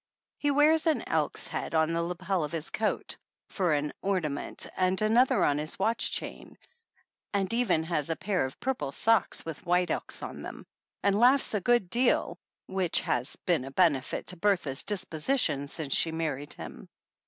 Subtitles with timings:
[0.39, 3.35] He wears an elk's head on the lapel of his coat 55 THE ANNALS OF
[3.35, 6.57] ANN for an ornament and another on his watch chain,
[7.35, 10.65] and even has a pair of purple socks with white elks on them,
[11.03, 16.11] and laughs a good deal, which has been a benefit to Bertha's disposition since she
[16.11, 16.89] married him.